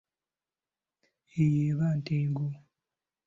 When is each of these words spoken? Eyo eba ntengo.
Eyo 1.41 1.59
eba 1.69 1.87
ntengo. 1.97 2.45